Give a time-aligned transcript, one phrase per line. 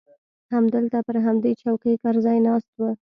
[0.53, 2.81] همدلته پر همدې چوکۍ کرزى ناست و.